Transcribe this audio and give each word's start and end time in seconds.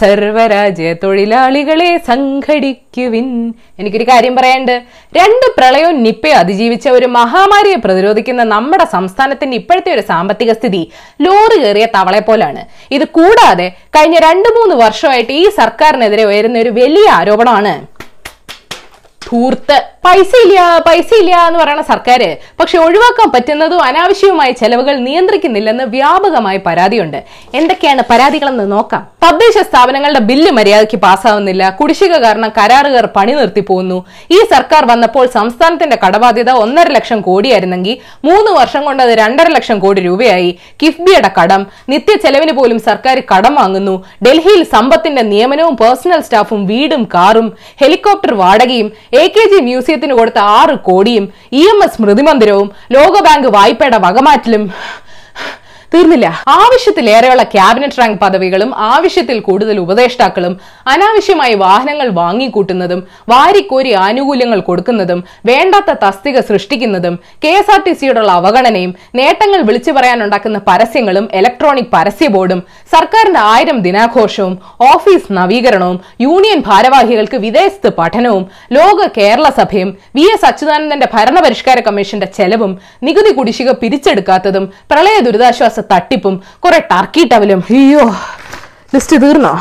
സർവരാജ്യ 0.00 0.94
തൊഴിലാളികളെ 1.02 1.90
സംഘടിക്കുവിൻ. 2.08 3.26
എനിക്കൊരു 3.78 4.04
കാര്യം 4.04 4.36
പറയാനുണ്ട്. 4.36 4.76
രണ്ട് 5.18 5.46
പ്രളയവും 5.58 6.02
നിപ്പയും 6.02 6.38
അതിജീവിച്ച 6.38 6.88
ഒരു 6.88 7.06
മഹാമാരിയെ 7.06 7.76
പ്രതിരോധിക്കുന്ന 7.76 8.42
നമ്മുടെ 8.42 8.84
സംസ്ഥാനത്തിന്റെ 8.84 9.56
ഇപ്പോഴത്തെ 9.56 9.92
ഒരു 9.92 10.00
സാമ്പത്തിക 10.00 10.52
സ്ഥിതി 10.52 10.82
ലോറി 11.20 11.58
കയറിയ 11.62 11.86
തവളെ 11.96 12.20
പോലാണ് 12.20 12.64
ഇത് 12.90 13.04
കൂടാതെ 13.18 13.68
കഴിഞ്ഞ 13.96 14.18
രണ്ടു 14.18 14.48
മൂന്ന് 14.58 14.84
വർഷമായിട്ട് 14.84 15.32
ഈ 15.32 15.48
സർക്കാരിനെതിരെ 15.60 16.24
ഉയരുന്ന 16.24 16.58
ഒരു 16.58 16.70
വലിയ 16.70 17.08
ആരോപണമാണ്. 17.10 17.74
ധൂർത്ത്. 19.30 19.76
പൈസ 20.04 20.32
ഇല്ല 20.44 20.78
പൈസ 20.86 21.14
ഇല്ല 21.20 21.36
എന്ന് 21.46 21.58
പറയുന്ന 21.58 21.82
സർക്കാർ 21.82 22.36
പക്ഷെ 22.60 22.78
ഒഴിവാക്കാൻ 22.78 23.30
പറ്റുന്നതും 23.30 23.82
അനാവശ്യവുമായ 23.82 24.50
ചെലവുകൾ 24.50 24.96
നിയന്ത്രിക്കുന്നില്ലെന്ന് 24.96 25.84
വ്യാപകമായി 25.84 26.60
പരാതിയുണ്ട്. 26.66 27.24
എന്തൊക്കെയാണ് 27.54 28.02
പരാതികളെന്ന് 28.10 28.72
നോക്കാം. 28.72 29.06
തദ്ദേശ 29.24 29.58
സ്ഥാപനങ്ങളുടെ 29.58 30.18
ബില്ല് 30.18 30.50
മര്യാദയ്ക്ക് 30.50 30.98
പാസ്സാവുന്നില്ല 30.98 31.70
കുടിശ്ശിക 31.70 32.16
കാരണം 32.16 32.48
കരാറുകാർ 32.48 33.06
പണി 33.16 33.32
നിർത്തി 33.32 33.60
പോകുന്നു. 33.60 34.06
ഈ 34.30 34.38
സർക്കാർ 34.52 34.86
വന്നപ്പോൾ 34.86 35.26
സംസ്ഥാനത്തിന്റെ 35.26 35.98
കടബാധ്യത 36.06 36.50
ഒന്നര 36.50 36.88
ലക്ഷം 36.88 37.20
കോടിയായിരുന്നെങ്കിൽ 37.20 37.96
മൂന്ന് 38.24 38.50
വർഷം 38.50 38.84
കൊണ്ട് 38.84 39.02
അത് 39.02 39.10
രണ്ടര 39.10 39.48
ലക്ഷം 39.48 39.78
കോടി 39.78 40.00
രൂപയായി. 40.00 40.58
കിഫ്ബിയുടെ 40.82 41.30
കടം. 41.42 41.66
നിത്യ 41.88 42.16
ചെലവിന് 42.16 42.52
പോലും 42.52 42.78
സർക്കാർ 42.78 43.22
കടം 43.34 43.54
വാങ്ങുന്നു. 43.54 44.04
ഡൽഹിയിൽ 44.26 44.62
സമ്പത്തിന്റെ 44.64 45.22
നിയമനവും 45.22 45.76
പേഴ്സണൽ 45.76 46.20
സ്റ്റാഫും 46.20 46.66
വീടും 46.66 47.04
കാറും. 47.14 47.56
ഹെലികോപ്റ്റർ 47.80 48.34
വാടകയും 48.34 48.92
എ 49.16 49.24
കെ 49.26 49.44
ജി 49.52 49.58
മ്യൂസിയത്തിന് 49.60 50.14
കൊടുത്ത 50.14 50.40
ആറ് 50.56 50.74
കോടിയും 50.84 51.24
ഇ 51.52 51.62
എം 51.68 51.80
എസ് 51.84 51.94
സ്മൃതി 51.94 52.22
മന്ദിരവും 52.22 52.68
ലോകബാങ്ക് 52.92 53.48
വായ്പയുടെ 53.48 53.98
വകമാറ്റലും 53.98 54.62
തീർന്നില്ല. 55.92 56.26
ആവശ്യത്തിലേറെയുള്ള 56.60 57.42
ക്യാബിനറ്റ് 57.54 57.98
റാങ്ക് 58.00 58.20
പദവികളും 58.22 58.70
ആവശ്യത്തിൽ 58.92 59.38
കൂടുതൽ 59.46 59.76
ഉപദേഷ്ടാക്കളും 59.82 60.54
അനാവശ്യമായി 60.92 61.54
വാഹനങ്ങൾ 61.62 62.08
വാങ്ങിക്കൂട്ടുന്നതും 62.20 63.00
വാരിക്കോരി 63.32 63.92
ആനുകൂല്യങ്ങൾ 64.06 64.60
കൊടുക്കുന്നതും 64.68 65.20
വേണ്ടാത്ത 65.50 65.90
തസ്തിക 66.04 66.40
സൃഷ്ടിക്കുന്നതും 66.48 67.14
കെ 67.44 67.52
എസ് 67.60 67.72
ആർ 67.74 67.80
ടി 67.86 67.92
സിയോടുള്ള 67.92 68.32
അവഗണനയും 68.40 68.92
നേട്ടങ്ങൾ 69.20 69.60
വിളിച്ചു 69.68 69.92
പറയാനുണ്ടാക്കുന്ന 69.96 70.58
പരസ്യങ്ങളും 70.68 71.26
ഇലക്ട്രോണിക് 71.40 71.92
പരസ്യ 71.92 72.28
ബോർഡും 72.28 72.60
സർക്കാരിന്റെ 72.92 73.42
ആയിരം 73.52 73.78
ദിനാഘോഷവും 73.86 74.54
ഓഫീസ് 74.90 75.32
നവീകരണവും 75.38 75.98
യൂണിയൻ 76.20 76.60
ഭാരവാഹികൾക്ക് 76.68 77.40
വിദേശത്ത് 77.46 77.90
പഠനവും 77.98 78.44
ലോക 78.76 79.08
കേരള 79.18 79.46
സഭയും 79.58 79.90
വി 80.14 80.26
എസ് 80.34 80.46
അച്യുതാനന്ദന്റെ 80.46 81.10
ഭരണപരിഷ്കാര 81.14 81.80
കമ്മീഷന്റെ 81.80 82.30
ചെലവും 82.38 82.72
നികുതി 83.02 83.32
കുടിശ്ശിക 83.32 83.70
പിരിച്ചെടുക്കാത്തതും 83.80 84.64
പ്രളയ 84.90 85.16
ദുരിതാശ്വാസ 85.26 85.75
തട്ടിപ്പും 85.92 86.36
കുറെ 86.66 86.80
ടർക്കി 86.92 87.24
ടവലും 87.32 87.62
അയ്യോ 87.70 88.04
ലിസ്റ്റ് 88.94 89.16
തീർന്നോ? 89.22 89.52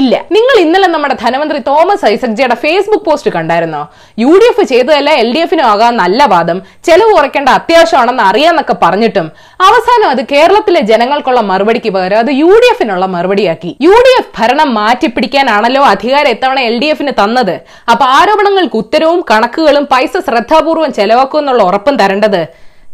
ഇല്ല. 0.00 0.14
നിങ്ങൾ 0.34 0.56
ഇന്നലെ 0.62 0.86
നമ്മുടെ 0.86 1.14
ധനമന്ത്രി 1.22 1.58
തോമസ് 1.68 2.04
ഐസക്ജിയുടെ 2.10 2.56
ഫേസ്ബുക്ക് 2.62 3.04
പോസ്റ്റ് 3.04 3.30
കണ്ടായിരുന്നോ? 3.36 3.80
യു 4.22 4.32
ഡി 4.40 4.46
എഫ് 4.50 4.64
ചെയ്തതല്ല 4.70 5.10
എൽ 5.22 5.28
ഡി 5.34 5.40
എഫിനും 5.44 5.66
ആകാൻ 5.72 5.92
നല്ല 6.02 6.20
വാദം. 6.32 6.58
ചെലവ് 6.86 7.12
കുറയ്ക്കേണ്ട 7.16 7.48
അത്യാവശ്യമാണെന്ന് 7.48 8.22
അറിയാന്നൊക്കെ 8.22 8.76
പറഞ്ഞിട്ടും 8.82 9.26
അവസാനം 9.68 10.08
അത് 10.14 10.22
കേരളത്തിലെ 10.32 10.80
ജനങ്ങൾക്കുള്ള 10.90 11.40
മറുപടിക്ക് 11.50 11.92
പകരം 11.96 12.18
അത് 12.24 12.30
യു 12.40 12.50
ഡി 12.62 12.68
എഫിനുള്ള 12.72 13.06
മറുപടിയാക്കി. 13.14 13.76
യു 13.86 13.94
ഡി 14.06 14.12
എഫ് 14.18 14.32
ഭരണം 14.38 14.74
മാറ്റിപ്പിടിക്കാനാണല്ലോ 14.74 15.84
അധികാരം 15.92 16.30
എത്തവണ 16.34 16.60
എൽ 16.70 16.78
ഡി 16.82 16.86
എഫിന് 16.86 17.14
തന്നത്. 17.22 17.54
അപ്പൊ 17.94 18.06
ആരോപണങ്ങൾക്ക് 18.18 18.76
ഉത്തരവും 18.76 19.24
കണക്കുകളും 19.30 19.86
പൈസ 19.94 20.12
ശ്രദ്ധാപൂർവം 20.28 20.92
ചെലവാക്കുമെന്നുള്ള 20.92 21.62
ഉറപ്പും 21.62 21.96
തരേണ്ടത് 22.02 22.42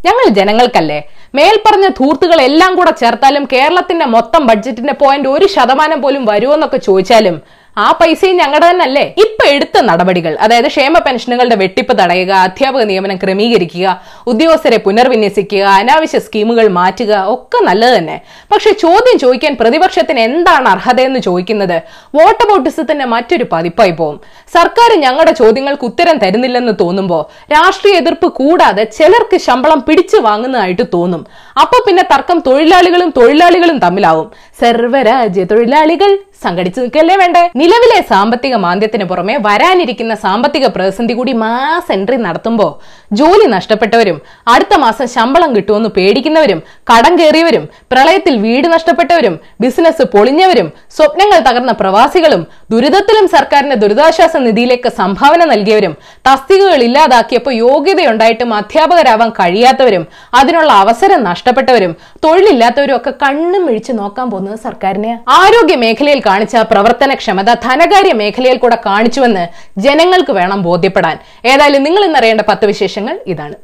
ഞങ്ങൾ 0.07 0.27
ജനങ്ങൾക്കല്ലേ? 0.37 1.01
മേൽപ്പറഞ്ഞ 1.33 1.87
ധൂർത്തുകൾ 1.97 2.39
എല്ലാം 2.41 2.71
കൂടെ 2.75 2.91
ചേർത്താലും 2.97 3.43
കേരളത്തിന്റെ 3.51 4.07
മൊത്തം 4.07 4.41
ബഡ്ജറ്റിന്റെ 4.47 4.95
പോയിന്റ് 5.01 5.29
ഒരു 5.29 5.45
ശതമാനം 5.47 5.99
പോലും 6.01 6.23
വരുമെന്നൊക്കെ 6.25 6.79
ചോദിച്ചാലും 6.79 7.37
ആ 7.77 7.91
പൈസയും 7.91 8.37
ഞങ്ങളുടെ 8.37 8.69
തന്നെ 8.69 8.83
അല്ലേ 8.85 9.03
ഇപ്പൊ 9.23 9.43
എടുത്ത 9.47 9.81
നടപടികൾ 9.81 10.37
അതായത് 10.43 10.67
ക്ഷേമ 10.67 10.97
പെൻഷനുകളുടെ 10.99 11.55
വെട്ടിപ്പ് 11.55 11.93
തടയുക 11.99 12.31
അധ്യാപക 12.47 12.81
നിയമനം 12.89 13.17
ക്രമീകരിക്കുക 13.17 14.01
ഉദ്യോഗസ്ഥരെ 14.27 14.77
പുനർവിന്യസിക്കുക 14.77 15.61
അനാവശ്യ 15.61 16.19
സ്കീമുകൾ 16.19 16.67
മാറ്റുക 16.67 17.13
ഒക്കെ 17.35 17.59
നല്ലത് 17.63 17.97
തന്നെ. 17.97 18.17
പക്ഷെ 18.51 18.71
ചോദ്യം 18.71 19.19
ചോദിക്കാൻ 19.19 19.55
പ്രതിപക്ഷത്തിന് 19.61 20.19
എന്താണ് 20.19 20.69
അർഹതയെന്ന് 20.69 21.19
ചോദിക്കുന്നത്? 21.19 21.77
വോട്ടബോട്ടിസത്തിന്റെ 22.15 23.05
മറ്റൊരു 23.05 23.47
പതിപ്പായി 23.53 23.91
പോകും 23.91 24.19
സർക്കാർ 24.57 24.91
ഞങ്ങളുടെ 25.05 25.31
ചോദ്യങ്ങൾക്ക് 25.31 25.85
ഉത്തരം 25.85 26.17
തരുന്നില്ലെന്ന് 26.17 26.73
തോന്നുമ്പോൾ 26.79 27.23
രാഷ്ട്രീയ 27.55 28.01
എതിർപ്പ് 28.01 28.27
കൂടാതെ 28.41 28.83
ചിലർക്ക് 28.83 29.37
ശമ്പളം 29.37 29.81
പിടിച്ചു 29.81 30.17
വാങ്ങുന്നതായിട്ട് 30.17 30.87
തോന്നും. 30.93 31.23
അപ്പൊ 31.61 31.79
പിന്നെ 31.87 32.03
തർക്കം 32.11 32.39
തൊഴിലാളികളും 32.49 33.09
തൊഴിലാളികളും 33.09 33.79
തമ്മിലാവും. 33.79 34.27
സർവരാജ്യ 34.61 35.43
തൊഴിലാളികൾ 35.43 36.11
സംഘടിച്ചു 36.43 36.79
നിൽക്കല്ലേ 36.81 37.15
വേണ്ടേ? 37.21 37.41
നിലവിലെ 37.61 37.97
സാമ്പത്തിക 38.09 38.55
മാന്ദ്യത്തിന് 38.63 39.05
പുറമെ 39.07 39.33
വരാനിരിക്കുന്ന 39.45 40.13
സാമ്പത്തിക 40.21 40.65
പ്രതിസന്ധി 40.67 41.13
കൂടി 41.15 41.33
മാസ് 41.41 41.91
എൻട്രി 41.95 42.17
നടത്തുമ്പോൾ 42.21 42.69
ജോലി 43.11 43.47
നഷ്ടപ്പെട്ടവരും 43.53 44.17
അടുത്ത 44.51 44.75
മാസം 44.83 45.07
ശമ്പളം 45.13 45.51
കിട്ടുമെന്ന് 45.55 45.89
പേടിക്കുന്നവരും 45.97 46.59
കടം 46.91 47.13
കയറിയവരും 47.19 47.63
പ്രളയത്തിൽ 47.91 48.35
വീട് 48.43 48.67
നഷ്ടപ്പെട്ടവരും 48.73 49.35
ബിസിനസ് 49.63 50.05
പൊളിഞ്ഞവരും 50.13 50.69
സ്വപ്നങ്ങൾ 50.95 51.41
തകർന്ന 51.41 51.73
പ്രവാസികളും 51.81 52.43
ദുരിതത്തിലും 52.71 53.27
സർക്കാരിന്റെ 53.33 53.77
ദുരിതാശ്വാസ 53.81 54.35
നിധിയിലേക്ക് 54.45 54.91
സംഭാവന 54.97 55.41
നൽകിയവരും 55.45 55.93
തസ്തികകൾ 56.25 56.81
ഇല്ലാതാക്കിയപ്പോൾ 56.87 57.55
യോഗ്യതയുണ്ടായിട്ടും 57.61 58.55
അധ്യാപകരാവാൻ 58.59 59.31
കഴിയാത്തവരും 59.37 60.05
അതിനുള്ള 60.35 60.71
അവസരം 60.81 61.21
നഷ്ടപ്പെട്ടവരും 61.23 61.93
തൊഴിലില്ലാത്തവരും 62.23 62.95
ഒക്കെ 62.95 63.13
കണ്ണും 63.21 63.63
മിഴിച്ച് 63.67 63.93
നോക്കാൻ 63.93 64.27
പോകുന്നത് 64.31 64.59
സർക്കാരിനെ 64.65 65.13
ആരോഗ്യ 65.37 65.77
മേഖലയിൽ 65.83 66.21
കാണിച്ച 66.23 66.57
പ്രവർത്തനക്ഷമത 66.71 67.50
ധനകാര്യ 67.53 68.13
മേഖലയിൽ 68.13 68.57
കൂടെ 68.57 68.77
കാണിച്ചുവെന്ന് 68.85 69.47
ജനങ്ങൾക്ക് 69.77 70.31
വേണം 70.31 70.61
ബോധ്യപ്പെടാൻ. 70.61 71.19
ഏതായാലും 71.45 71.83
നിങ്ങൾ 71.83 72.05
ഇന്നറിയേണ്ട 72.05 72.41
പത്ത് 72.41 72.65
വിശേഷങ്ങൾ 72.65 73.19
ഇതാണ്. 73.27 73.55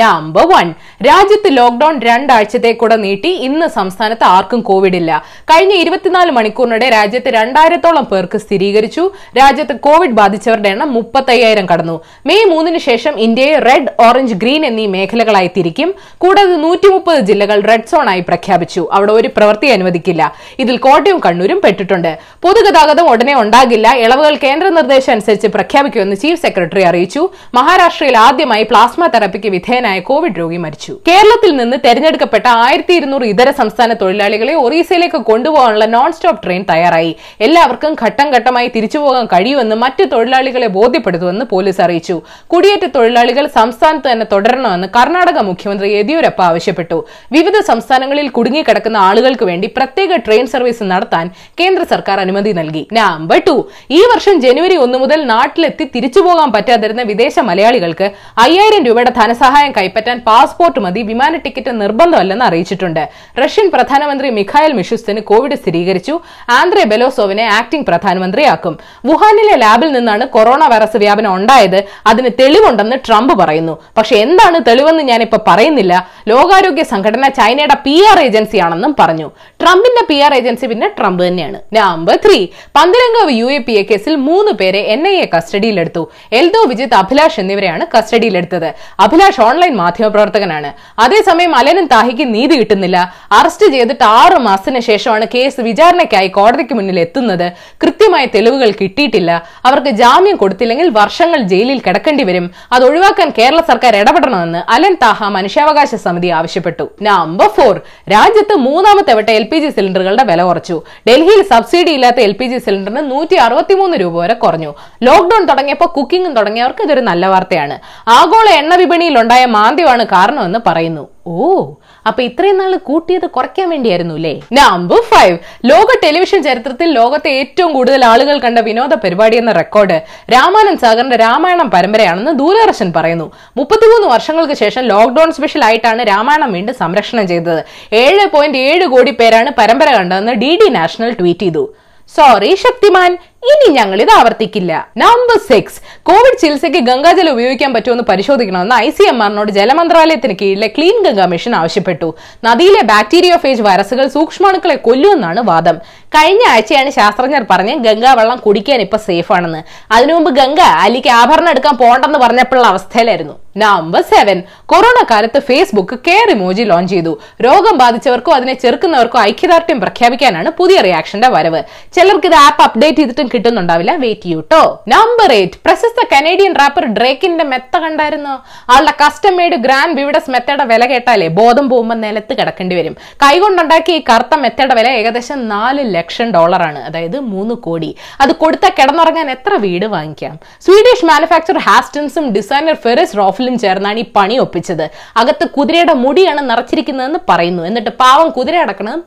നമ്പർ 0.00 0.44
വൺ 0.52 0.66
രാജ്യത്ത് 1.06 1.48
ലോക്ഡൌൺ 1.56 1.94
രണ്ടാഴ്ചത്തേക്കൂടെ 2.02 2.96
നീട്ടി. 2.96 3.30
ഇന്ന് 3.46 3.66
സംസ്ഥാനത്ത് 3.76 4.24
ആർക്കും 4.24 4.60
കോവിഡ് 4.60 4.96
ഇല്ല 5.00 5.10
കഴിഞ്ഞ 5.50 5.72
ഇരുപത്തിനാല് 5.82 6.30
മണിക്കൂറിനിടെ 6.30 6.88
രാജ്യത്ത് 6.90 7.30
രണ്ടായിരത്തോളം 7.38 8.04
പേർക്ക് 8.04 8.38
സ്ഥിരീകരിച്ചു. 8.38 9.10
രാജ്യത്ത് 9.38 9.74
കോവിഡ് 9.86 10.16
ബാധിച്ചവരുടെ 10.20 10.68
എണ്ണം 10.68 10.94
മുപ്പത്തയ്യായിരം 10.94 11.66
കടന്നു. 11.72 11.96
മെയ് 12.26 12.44
മൂന്നിന് 12.44 12.78
ശേഷം 12.78 13.14
ഇന്ത്യയെ 13.26 13.58
റെഡ് 13.58 13.92
ഓറഞ്ച് 14.06 14.34
ഗ്രീൻ 14.34 14.66
എന്നീ 14.66 14.86
മേഖലകളായി 14.86 15.50
തിരിക്കും. 15.56 15.94
കൂടാതെ 16.18 16.56
നൂറ്റി 16.56 16.88
മുപ്പത് 16.88 17.20
ജില്ലകൾ 17.30 17.60
റെഡ് 17.70 17.88
സോൺ 17.92 18.08
ആയി 18.08 18.20
പ്രഖ്യാപിച്ചു. 18.20 18.88
അവിടെ 18.92 19.12
ഒരു 19.12 19.30
പ്രവൃത്തി 19.36 19.66
അനുവദിക്കില്ല. 19.66 20.22
ഇതിൽ 20.58 20.76
കോട്ടയം 20.76 21.18
കണ്ണൂരും 21.26 21.60
പെട്ടിട്ടുണ്ട്. 21.64 22.12
പൊതുഗതാഗതം 22.42 23.08
ഉടനെ 23.10 23.36
ഉണ്ടാകില്ല. 23.40 23.86
ഇളവുകൾ 24.04 24.36
കേന്ദ്ര 24.44 24.68
നിർദ്ദേശം 24.68 25.12
അനുസരിച്ച് 25.12 25.48
പ്രഖ്യാപിക്കുമെന്ന് 25.48 26.16
ചീഫ് 26.16 26.42
സെക്രട്ടറി 26.42 26.82
അറിയിച്ചു. 26.82 27.28
മഹാരാഷ്ട്രയിൽ 27.54 28.16
ആദ്യമായി 28.18 28.62
പ്ലാസ്മ 28.62 29.06
തെറാപ്പിക്ക് 29.06 29.48
വിധേയനായ 29.86 30.00
കോവിഡ് 30.08 30.38
രോഗി 30.40 30.58
മരിച്ചു. 30.64 30.92
കേരളത്തിൽ 31.08 31.50
നിന്ന് 31.58 31.76
തെരഞ്ഞെടുക്കപ്പെട്ട 31.84 32.46
ആയിരത്തി 32.64 32.94
ഇരുന്നൂറ് 32.98 33.26
ഇതര 33.32 33.48
സംസ്ഥാന 33.60 33.90
തൊഴിലാളികളെ 34.02 34.54
ഒറീസയിലേക്ക് 34.64 35.18
കൊണ്ടുപോകാനുള്ള 35.28 35.84
നോൺ 35.94 36.10
സ്റ്റോപ്പ് 36.16 36.40
ട്രെയിൻ 36.44 36.62
തയ്യാറായി. 36.70 37.12
എല്ലാവർക്കും 37.46 37.92
ഘട്ടം 38.04 38.28
ഘട്ടമായി 38.36 38.68
തിരിച്ചുപോകാൻ 38.76 39.24
കഴിയുമെന്ന് 39.32 39.76
മറ്റ് 39.84 40.04
തൊഴിലാളികളെ 40.14 40.68
ബോധ്യപ്പെടുത്തുമെന്ന് 40.78 41.44
പോലീസ് 41.52 41.80
അറിയിച്ചു. 41.86 42.16
കുടിയേറ്റ 42.52 42.86
തൊഴിലാളികൾ 42.96 43.46
സംസ്ഥാനത്ത് 43.58 44.08
തന്നെ 44.12 44.26
തുടരണമെന്ന് 44.32 44.88
കർണാടക 44.96 45.38
മുഖ്യമന്ത്രി 45.50 45.90
യെദ്യൂരപ്പ 45.96 46.42
ആവശ്യപ്പെട്ടു. 46.50 46.98
വിവിധ 47.36 47.56
സംസ്ഥാനങ്ങളിൽ 47.70 48.28
കുടുങ്ങിക്കിടക്കുന്ന 48.38 48.98
ആളുകൾക്ക് 49.10 49.46
വേണ്ടി 49.50 49.68
പ്രത്യേക 49.78 50.20
ട്രെയിൻ 50.28 50.46
സർവീസ് 50.54 50.90
നടത്താൻ 50.94 51.26
കേന്ദ്ര 51.62 51.84
സർക്കാർ 51.92 52.16
അനുമതി 52.26 52.54
നൽകി. 52.60 52.84
നമ്പർ 53.00 53.40
ടു 53.48 53.56
ഈ 53.98 54.02
വർഷം 54.14 54.36
ജനുവരി 54.46 54.78
ഒന്ന് 54.86 54.98
മുതൽ 55.04 55.22
നാട്ടിലെത്തി 55.34 55.86
തിരിച്ചുപോകാൻ 55.94 56.50
പറ്റാതിരുന്ന 56.56 57.02
വിദേശ 57.12 57.34
മലയാളികൾക്ക് 57.50 58.06
അയ്യായിരം 58.46 58.82
രൂപയുടെ 58.88 59.12
ധനസഹായം 59.20 59.72
കൈപ്പറ്റാൻ 59.76 60.18
പാസ്പോർട്ട് 60.26 60.80
മതി 60.80 61.02
വിമാന 61.02 61.36
ടിക്കറ്റ് 61.36 61.80
നിർബന്ധമല്ലെന്ന് 61.80 62.44
അറിയിച്ചിട്ടുണ്ട്. 62.44 63.02
റഷ്യൻ 63.44 63.70
പ്രധാനമന്ത്രി 63.70 64.30
മിഖായൽ 64.30 64.72
മിഷുസ്തിന് 64.72 65.20
കോവിഡ് 65.20 65.54
സ്ഥിരീകരിച്ചു. 65.54 66.20
ആന്ദ്രെ 66.50 66.84
ബെലോസോവിനെ 66.84 67.46
ആക്ടിംഗ് 67.58 67.86
പ്രധാനമന്ത്രിയാക്കും. 67.86 68.78
വുഹാനിലെ 69.06 69.56
ലാബിൽ 69.56 69.92
നിന്നാണ് 69.92 70.26
കൊറോണ 70.28 70.64
വൈറസ് 70.66 70.96
വ്യാപനം 70.96 71.34
ഉണ്ടായത്. 71.34 71.84
അതിന് 72.06 72.30
തെളിവുണ്ടെന്ന് 72.40 72.96
ട്രംപ് 73.06 73.34
പറയുന്നു. 73.42 73.74
പക്ഷെ 73.96 74.16
എന്താണ് 74.16 74.60
തെളിവെന്ന് 74.68 75.02
ഞാനിപ്പോ 75.02 75.38
പറയുന്നില്ല. 75.48 75.94
ലോകാരോഗ്യ 76.28 76.82
സംഘടന 76.82 77.28
ചൈനയുടെ 77.28 77.76
പി 77.84 77.94
ആർ 78.10 78.18
ഏജൻസിയാണെന്നും 78.20 78.96
പറഞ്ഞു. 78.98 79.30
ട്രംപിന്റെ 79.60 80.02
പി 80.10 80.16
ആർ 80.20 80.34
ഏജൻസി 80.34 80.66
പിന്നെ 80.66 80.88
ട്രംപ് 80.98 81.22
തന്നെയാണ്. 81.22 81.58
Number 81.76 82.16
three. 82.26 82.38
Pantheerankavu 82.76 83.32
U 83.32 83.46
A 83.46 83.58
P 83.58 83.72
A 83.72 83.82
കേസിൽ 83.82 84.14
മൂന്ന് 84.28 84.52
പേരെ 84.52 84.78
എൻ 84.94 85.08
ഐ 85.08 85.14
എ 85.24 85.28
കസ്റ്റഡിയിലെടുത്തു. 85.36 86.02
എൽദോ 86.32 86.62
വിജിത് 86.64 86.94
അഭിലാഷ് 86.94 87.40
എന്നിവരെയാണ് 87.40 87.86
കസ്റ്റഡിയിലെടുത്തത്. 87.98 88.68
അഭിലാഷ് 89.00 89.40
ഓൺ 89.40 89.55
ഓൺലൈൻ 89.56 89.74
മാധ്യമപ്രവർത്തകനാണ്. 89.82 90.70
അതേസമയം 91.04 91.52
അലനും 91.58 91.86
താഹിക്ക് 91.92 92.24
നീതി 92.34 92.54
കിട്ടുന്നില്ല. 92.60 92.96
അറസ്റ്റ് 93.38 93.66
ചെയ്തിട്ട് 93.74 94.04
ആറു 94.04 94.38
മാസത്തിന് 94.46 94.80
ശേഷമാണ് 94.88 95.26
കേസ് 95.34 95.60
വിചാരണയ്ക്കായി 95.68 96.28
കോടതിക്ക് 96.28 96.74
മുന്നിൽ 96.78 96.98
എത്തുന്നത്. 97.00 97.46
കൃത്യമായ 97.82 98.24
തെളിവുകൾ 98.34 98.70
കിട്ടിയിട്ടില്ല. 98.80 99.30
അവർക്ക് 99.68 99.92
ജാമ്യം 100.00 100.36
കൊടുത്തില്ലെങ്കിൽ 100.42 100.88
വർഷങ്ങൾ 100.98 101.40
ജയിലിൽ 101.52 101.78
കിടക്കേണ്ടി 101.86 102.24
വരും. 102.24 102.50
അത് 102.72 102.84
ഒഴിവാക്കാൻ 102.88 103.28
കേരള 103.38 103.60
സർക്കാർ 103.70 103.96
ഇടപെടണമെന്ന് 103.96 104.60
അലൻ 104.74 104.96
താഹ 105.04 105.28
മനുഷ്യാവകാശ 105.38 105.94
സമിതി 106.04 106.28
ആവശ്യപ്പെട്ടു. 106.40 106.86
നമ്പർ 107.08 107.48
ഫോർ 107.56 107.74
രാജ്യത്ത് 108.14 108.56
മൂന്നാമത്തെ 108.66 109.14
വട്ട 109.20 109.30
എൽ 109.38 109.46
പി 109.52 109.60
ജി 109.64 109.70
സിലിണ്ടറുകളുടെ 109.76 110.24
വില 110.32 110.42
കുറച്ചു. 110.42 110.82
ഡൽഹിയിൽ 111.08 111.42
സബ്സിഡി 111.52 111.94
ഇല്ലാത്ത 111.98 112.20
എൽ 112.28 112.36
പി 112.40 112.46
ജി 112.52 112.58
സിലിണ്ടറിന് 112.58 113.04
നൂറ്റി 113.10 113.36
അറുപത്തിമൂന്ന് 113.46 113.96
രൂപ 113.96 114.14
വരെ 114.22 114.34
കുറഞ്ഞു. 114.44 114.74
ലോക്ഡൌൺ 115.02 115.44
തുടങ്ങിയപ്പോൾ 115.46 115.88
കുക്കിംഗും 115.96 116.34
തുടങ്ങിയവർക്ക് 116.34 116.82
ഇതൊരു 116.82 117.00
നല്ല 117.00 117.26
വാർത്തയാണ്. 117.26 117.76
ആഗോള 118.08 118.48
എണ്ണ 118.60 118.74
വിപണിയിൽ 118.74 119.18
ഉണ്ടായ 119.20 119.45
മാന്ദ്യമാണ് 119.46 120.04
കാരണമെന്ന് 120.06 120.58
പറയുന്നു. 120.66 121.08
ഓ 121.26 121.74
അപ്പൊ 122.06 122.22
ഇത്രയും 122.22 122.58
നാൾ 122.58 122.76
കൂട്ടിയത് 122.76 123.26
കുറയ്ക്കാൻ 123.26 123.70
വേണ്ടിയായിരുന്നു 123.70 124.14
അല്ലേ 124.14 124.40
നമ്പർ 124.52 125.00
ഫൈവ് 125.00 125.38
ലോക 125.64 125.86
ടെലിവിഷൻ 126.04 126.42
ചരിത്രത്തിൽ 126.42 126.92
ലോകത്തെ 126.92 127.30
ഏറ്റവും 127.30 127.72
കൂടുതൽ 127.72 128.04
ആളുകൾ 128.04 128.38
കണ്ട 128.38 128.58
വിനോദ 128.58 128.94
പരിപാടി 128.94 129.36
എന്ന 129.36 129.52
റെക്കോർഡ് 129.52 129.96
രാമാനന്ദ് 130.34 130.80
സാഗറിന്റെ 130.80 131.16
രാമായണം 131.16 131.70
പരമ്പരയാണെന്ന് 131.70 132.30
ദൂരദർശൻ 132.38 132.92
പറയുന്നു. 132.96 133.32
മുപ്പത്തിമൂന്ന് 133.56 134.08
വർഷങ്ങൾക്ക് 134.08 134.52
ശേഷം 134.52 134.84
ലോക്ഡൌൺ 134.84 135.32
സ്പെഷ്യൽ 135.32 135.64
ആയിട്ടാണ് 135.64 136.02
രാമായണം 136.02 136.52
വീണ്ടും 136.52 136.74
സംരക്ഷണം 136.74 137.28
ചെയ്തത്. 137.28 137.64
ഏഴ് 137.92 138.26
പോയിന്റ് 138.26 138.58
ഏഴ് 138.58 138.86
കോടി 138.86 139.10
പേരാണ് 139.10 139.50
പരമ്പര 139.58 139.96
കണ്ടതെന്ന് 139.96 140.32
ഡി 140.32 140.58
ഡി 140.62 140.68
നാഷണൽ 140.68 141.12
ട്വീറ്റ് 141.12 141.40
ചെയ്തു. 141.40 141.74
സോറി 142.16 142.54
ശക്തിമാൻ. 142.54 143.18
ഇനി 143.50 143.66
ഞങ്ങൾ 143.76 143.98
ഇത് 144.02 144.10
ആവർത്തിക്കില്ല. 144.18 144.72
നമ്പർ 145.02 145.38
സിക്സ് 145.48 145.78
കോവിഡ് 146.08 146.38
ചികിത്സയ്ക്ക് 146.42 146.78
ഗംഗാജലം 146.78 147.32
ഉപയോഗിക്കാൻ 147.32 147.72
പറ്റുമെന്ന് 147.74 148.04
പരിശോധിക്കണമെന്ന് 148.10 148.74
ഐ 148.74 148.90
സി 148.90 149.02
എം 149.02 149.22
ആറിനോട് 149.22 149.50
ജലമന്ത്രാലയത്തിന് 149.50 150.34
കീഴിലെ 150.42 150.68
ക്ലീൻ 150.76 150.96
ഗംഗ 151.06 151.24
മിഷൻ 151.32 151.54
ആവശ്യപ്പെട്ടു. 151.60 152.08
നദിയിലെ 152.44 152.82
ബാക്ടീരിയ 152.92 153.36
ഫേജ് 153.36 153.62
വൈറസുകൾ 153.62 154.08
സൂക്ഷ്മാണുക്കളെ 154.08 154.74
കൊല്ലുമെന്നാണ് 154.74 155.40
വാദം. 155.40 155.78
കഴിഞ്ഞ 156.16 156.44
ആഴ്ചയാണ് 156.50 156.90
ശാസ്ത്രജ്ഞർ 156.90 157.46
പറഞ്ഞ് 157.50 157.74
ഗംഗാ 157.88 158.14
വെള്ളം 158.14 158.38
കുടിക്കാൻ 158.38 158.80
ഇപ്പൊ 158.80 158.96
സേഫ് 158.96 159.32
ആണെന്ന്. 159.32 159.62
അതിനുമുമ്പ് 159.92 160.30
ഗംഗ 160.30 160.60
അലിക്ക് 160.60 161.08
ആഭരണം 161.08 161.50
എടുക്കാൻ 161.50 161.76
പോകണ്ടെന്ന് 161.76 162.18
പറഞ്ഞപ്പോഴുള്ള 162.18 162.68
അവസ്ഥയിലായിരുന്നു. 162.68 163.36
നമ്പർ 163.62 164.02
സെവൻ 164.12 164.38
കൊറോണ 164.70 164.98
കാലത്ത് 165.10 165.40
ഫേസ്ബുക്ക് 165.48 165.96
കെയർ 166.06 166.30
ഇമോജി 166.30 166.62
ലോഞ്ച് 166.62 166.92
ചെയ്തു. 166.94 167.12
രോഗം 167.46 167.78
ബാധിച്ചവർക്കോ 167.82 168.32
അതിനെ 168.32 168.54
ചെറുക്കുന്നവർക്കോ 168.54 169.18
ഐക്യദാർഢ്യം 169.20 169.80
പ്രഖ്യാപിക്കാനാണ് 169.80 170.50
പുതിയ 170.58 170.80
റിയാക്ഷന്റെ 170.86 171.28
വരവ്. 171.28 171.60
ചിലർക്ക് 171.96 172.28
ഇത് 172.30 172.34
ആപ്പ് 172.34 172.62
അപ്ഡേറ്റ് 172.62 172.98
ചെയ്തിട്ടും 172.98 173.28
കിട്ടുന്നുണ്ടാവില്ല. 173.34 173.92
വെയിറ്റ് 174.04 174.22
ചെയ്യൂട്ടോ 174.22 174.62
നമ്പർ 174.94 175.32
എയ്റ്റ് 175.32 175.60
പ്രശസ്ത 175.66 176.06
കനേഡിയൻ 176.12 176.54
റാപ്പർ 176.60 176.86
ഡ്രേക്കിന്റെ 176.98 177.44
മെത്ത 177.44 177.76
കണ്ടായിരുന്നു? 177.84 178.34
ആളുടെ 178.70 178.94
കസ്റ്റം 179.04 179.36
മെയ്ഡ് 179.36 179.58
ഗ്രാൻഡ് 179.66 179.96
ബിവിഡസ് 180.00 180.30
മെത്തയുടെ 180.30 180.64
വില 180.64 180.86
കേട്ടാലേ 180.86 181.28
ബോധം 181.40 181.68
പോകുമ്പോൾ 181.68 181.98
നിലത്ത് 182.06 182.32
കിടക്കേണ്ടി 182.40 182.76
വരും. 182.76 182.96
കൈകൊണ്ടുണ്ടാക്കിയ 183.24 184.00
ഈ 184.00 184.04
കറുത്ത 184.10 184.34
മെത്തയുടെ 184.44 184.74
വില 184.74 184.88
ഏകദേശം 185.00 185.48
നാല് 185.48 185.94
ലക്ഷം 185.94 186.30
ഡോളറാണ് 186.30 186.78
അതായത് 186.78 187.18
മൂന്ന് 187.20 187.54
കോടി. 187.54 187.96
അത് 188.20 188.32
കൊടുത്ത 188.44 188.66
കിടന്നുറങ്ങാൻ 188.78 189.30
എത്ര 189.30 189.54
വീട് 189.66 189.86
വാങ്ങിക്കാം? 189.96 190.36
സ്വീഡിഷ് 190.66 191.06
മാനുഫാക്ചർ 191.12 191.58
ഹാസ്റ്റൻസും 191.58 192.28
ഡിസൈനർ 192.38 192.74
ഫെറിസ് 192.84 193.16
റോഫിലും 193.46 193.58
ചേർന്നാണ് 193.64 193.98
ഈ 194.02 194.06
പണി 194.16 194.36
ഒപ്പിച്ചത്. 194.44 194.86
അകത്ത് 195.20 195.44
കുതിരയുടെ 195.56 195.94
മുടിയാണ് 196.04 196.40
നിറച്ചിരിക്കുന്നതെന്ന് 196.50 197.20
പറയുന്നു. 197.30 197.62
എന്നിട്ട് 197.68 197.92
പാവം 198.02 198.28
കുതിര 198.38 198.56
അടക്കണം 198.64 198.98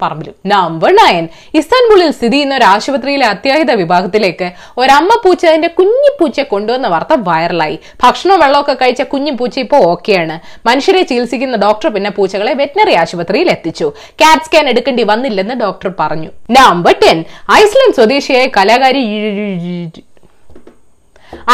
പറമ്പിൽ 0.00 0.30
നമ്പർ 0.52 0.90
നയൻ 0.98 1.24
ഇസ്താൻബുളിൽ 1.58 2.08
സ്ഥിതി 2.16 2.36
ചെയ്യുന്ന 2.36 2.54
ഒരു 2.58 2.66
ആശുപത്രിയിലെ 2.70 3.26
അത്യാഹിത 3.32 3.72
വിഭാഗത്തിലേക്ക് 3.80 4.46
ഒരമ്മ 4.80 5.10
പൂച്ച 5.24 5.42
അതിന്റെ 5.50 5.70
കുഞ്ഞു 5.78 6.10
പൂച്ചയെ 6.20 6.44
കൊണ്ടുവന്ന 6.52 6.86
വാർത്ത 6.94 7.14
വൈറലായി. 7.28 7.76
ഭക്ഷണവും 8.02 8.40
വെള്ളമൊക്കെ 8.42 8.74
കഴിച്ച 8.80 9.02
കുഞ്ഞു 9.12 9.32
പൂച്ച 9.40 9.56
ഇപ്പോൾ 9.64 9.82
ഓക്കെയാണ്. 9.90 10.36
മനുഷ്യരെ 10.68 11.02
ചികിത്സിക്കുന്ന 11.10 11.58
ഡോക്ടർ 11.66 11.88
പിന്നെ 11.96 12.10
പൂച്ചകളെ 12.18 12.54
വെറ്റിനറി 12.62 12.96
ആശുപത്രിയിൽ 13.02 13.50
എത്തിച്ചു. 13.56 13.88
കാറ്റ് 14.22 14.46
സ്കാൻ 14.48 14.68
എടുക്കേണ്ടി 14.72 15.04
വന്നില്ലെന്ന് 15.12 15.56
ഡോക്ടർ 15.64 15.92
പറഞ്ഞു. 16.00 16.32
നമ്പർ 16.58 16.96
ടെൻ 17.04 17.20
ഐസ്ലൻഡ് 17.60 17.98
സ്വദേശിയായ 18.00 18.46
കലാകാരി 18.58 19.04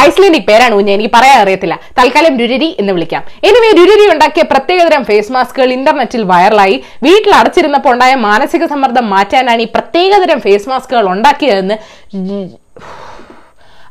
ഐസ്ലൻഡിക് 0.05 0.47
പേരാണ് 0.51 0.75
കുഞ്ഞ് 0.79 0.93
എനിക്ക് 0.97 1.11
പറയാൻ 1.17 1.39
അറിയത്തില്ല. 1.45 1.77
തൽക്കാലം 1.99 2.35
രുരരി 2.43 2.71
എന്ന് 2.81 2.93
വിളിക്കാം. 2.97 3.23
എനിവേ 3.49 3.71
രുരരി 3.79 4.07
ഉണ്ടാക്കിയ 4.15 4.45
പ്രത്യേകതരം 4.53 5.05
ഫേസ് 5.11 5.33
മാസ്കുകൾ 5.37 5.71
ഇന്റർനെറ്റിൽ 5.79 6.25
വൈറലായി 6.33 6.77
വീട്ടിൽ 7.07 7.33
അടച്ചിരുന്നപ്പോൾ 7.41 7.95
ഉണ്ടായ 7.97 8.15
മാനസിക 8.29 8.65
സമ്മർദ്ദം 8.75 9.09
മാറ്റാനാണ് 9.17 9.63
ഈ 9.67 9.69
പ്രത്യേകതരം 9.77 10.41
ഫേസ് 10.47 10.69
മാസ്കുകൾ 10.73 11.07
ഉണ്ടാക്കിയതെന്ന് 11.15 11.79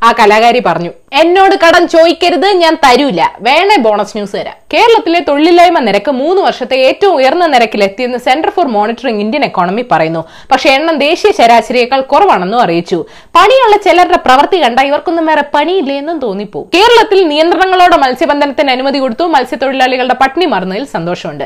ആ 0.08 0.10
കലാകാരി 0.20 0.60
പറഞ്ഞു. 0.68 0.92
എന്നോട് 1.12 1.56
കടം 1.62 1.88
ചോദിക്കരുത് 1.88 2.48
ഞാൻ 2.64 2.74
തരൂല. 2.84 3.22
വേണേ 3.48 3.76
ബോണസ് 3.86 4.16
ന്യൂസ് 4.18 4.36
തരാം. 4.36 4.58
കേരളത്തിലെ 4.74 5.20
തൊഴിലില്ലായ്മ 5.28 5.80
നിരക്ക് 5.80 6.12
മൂന്ന് 6.12 6.42
വർഷത്തെ 6.42 6.76
ഏറ്റവും 6.88 7.14
ഉയർന്ന 7.20 7.46
നിരക്കിലെത്തിയെന്ന് 7.54 8.18
centre 8.18 8.50
for 8.50 8.68
monitoring 8.76 9.22
Indian 9.22 9.44
economy 9.48 9.84
പറയുന്നു. 9.92 10.22
പക്ഷേ 10.52 10.70
എണ്ണം 10.70 10.98
ദേശീയ 10.98 11.32
ശരാശരിയേക്കാൾ 11.40 12.02
കുറവാണെന്നും 12.02 12.60
അറിയിച്ചു. 12.62 13.00
പണിയുള്ള 13.38 13.78
ചിലരുടെ 13.88 14.20
പ്രവൃത്തി 14.26 14.64
കണ്ട 14.64 14.80
ഇവർക്കൊന്നും 14.90 15.26
വേറെ 15.26 15.44
പണിയില്ലേ 15.56 15.96
എന്നും 15.98 16.20
തോന്നിപ്പോ 16.26 16.62
കേരളത്തിൽ 16.76 17.28
നിയന്ത്രണങ്ങളോടെ 17.32 17.98
മത്സ്യബന്ധനത്തിന് 17.98 18.72
അനുമതി 18.76 19.00
കൊടുത്തു 19.00 19.24
മത്സ്യത്തൊഴിലാളികളുടെ 19.24 20.14
പട്ടിണി 20.22 20.46
മറന്നതിൽ 20.46 20.86
സന്തോഷമുണ്ട്. 20.86 21.46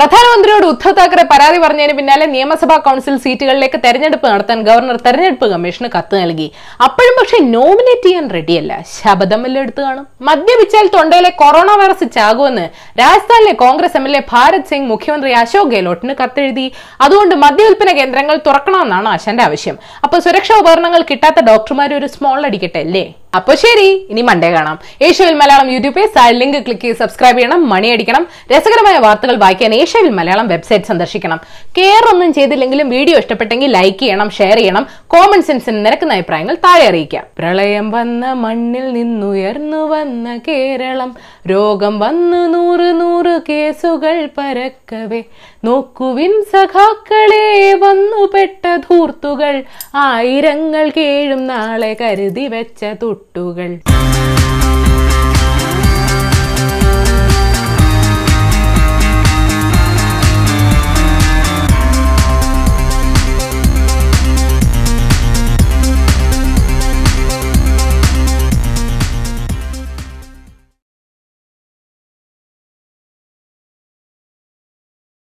പ്രധാനമന്ത്രിയോട് 0.00 0.66
ഉദ്ധവ് 0.66 0.96
താക്കറെ 1.00 1.22
പരാതി 1.32 1.58
പറഞ്ഞതിന് 1.58 1.96
പിന്നാലെ 1.98 2.26
നിയമസഭാ 2.26 2.76
കൗൺസിൽ 2.76 3.16
സീറ്റുകളിലേക്ക് 3.26 3.80
തെരഞ്ഞെടുപ്പ് 3.84 4.26
നടത്താൻ 4.28 4.62
ഗവർണർ 4.62 4.96
തെരഞ്ഞെടുപ്പ് 5.06 5.46
കമ്മീഷന് 5.54 5.88
കത്ത് 5.98 6.22
നൽകി. 6.22 6.52
അപ്പോഴും 6.86 7.14
പക്ഷെ 7.20 7.38
നോമിനേറ്റ് 7.56 8.06
ചെയ്യാൻ 8.06 8.26
റെഡിയല്ല. 8.36 8.72
ശബദം 8.96 9.42
എല്ലാം 9.48 9.62
എടുത്തു 9.64 9.82
കാണും. 9.86 10.04
മദ്യപിച്ചാൽ 10.28 10.86
തൊണ്ടയിലെ 10.96 11.30
കൊറോണ 11.42 11.70
വൈറസ് 11.80 12.06
ചാകുമെന്ന് 12.16 12.64
രാജസ്ഥാനിലെ 13.00 13.54
Congress 13.64 13.96
M 14.00 14.06
L 14.08 14.14
A 14.20 14.22
Bharat 14.32 14.68
Singh 14.70 14.88
മുഖ്യമന്ത്രി 14.92 15.32
അശോക് 15.42 15.70
ഗെഹ്ലോട്ടിന് 15.74 16.16
കത്തെഴുതി. 16.22 16.66
അതുകൊണ്ട് 17.06 17.34
മദ്യവിൽപ്പന 17.44 17.92
കേന്ദ്രങ്ങൾ 18.00 18.38
തുറക്കണമെന്നാണ് 18.48 19.08
ആശാന്റെ 19.14 19.44
ആവശ്യം. 19.48 19.78
അപ്പൊ 20.06 20.18
സുരക്ഷാ 20.26 20.56
ഉപകരണങ്ങൾ 20.62 21.04
കിട്ടാത്ത 21.12 21.46
ഡോക്ടർമാർ 21.50 21.92
ഒരു 22.00 22.08
സ്മോൾ 22.16 22.40
അടിക്കട്ടെ 22.50 22.82
അല്ലേ? 22.86 23.04
അപ്പൊ 23.36 23.54
ശരി 23.54 23.88
ഇനി 24.10 24.20
മൺഡേ 24.20 24.50
കാണാം. 24.52 24.76
Asiaville 25.02 25.34
Malayalam 25.34 25.70
YouTube 25.74 26.02
side 26.16 26.36
link 26.42 26.58
click 26.66 26.82
ചെയ്ത് 26.82 26.98
സബ്സ്ക്രൈബ് 26.98 27.38
ചെയ്യണം 27.38 27.68
മണി 27.68 27.88
അടിക്കണം 27.88 28.26
രസകരമായ 28.52 28.98
വാർത്തകൾ 28.98 29.36
വായിക്കാൻ 29.36 29.74
ഏഷ്യവിൽ 29.74 30.10
മലയാളം 30.10 30.48
വെബ്സൈറ്റ് 30.48 30.84
സന്ദർശിക്കണം. 30.84 31.40
കെയർ 31.78 32.04
ഒന്നും 32.12 32.32
ചെയ്തില്ലെങ്കിലും 32.32 32.88
വീഡിയോ 32.96 33.18
ഇഷ്ടപ്പെട്ടെങ്കിൽ 33.18 33.70
ലൈക്ക് 33.70 33.98
ചെയ്യണം 33.98 34.30
ഷെയർ 34.30 34.56
ചെയ്യണം 34.56 34.86
കോമൺ 35.06 35.42
സെൻസിന് 35.42 35.86
നിരക്കുന്ന 35.86 36.14
അഭിപ്രായങ്ങൾ 36.14 36.54
താഴെ 36.54 36.86
അറിയിക്കാം. 36.88 37.24
പ്രളയം 37.38 37.90
വന്ന 37.90 38.32
മണ്ണിൽ 38.44 38.92
നിന്നുയർന്നു 38.92 39.82
വന്ന 39.94 40.36
കേരളം 40.48 41.10
രോഗം 41.50 41.98
വന്നു 41.98 42.40
നൂറ് 42.46 42.88
നൂറ് 43.00 43.34
കേസുകൾ 43.48 44.16
പരക്കവേ. 44.38 45.22
നോക്കുവിൻ 45.64 46.32
സഖാക്കളെ 46.52 47.46
വന്നുപെട്ട 47.74 48.64
ധൂർത്തുകൾ 48.76 49.54
ആയിരങ്ങൾ 49.94 50.84
കേഴും 50.96 51.46
നാളെ 51.46 51.96
കരുതി 52.00 52.46
വെച്ച 52.46 52.84
കൂട്ടുകൾ 53.26 53.70